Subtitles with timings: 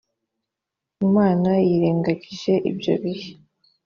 [1.05, 3.29] imana yirengagije ibyo bihe